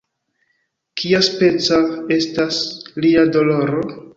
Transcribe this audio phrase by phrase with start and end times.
[1.01, 1.79] "Kiaspeca
[2.17, 2.59] estas
[3.05, 3.89] lia doloro?"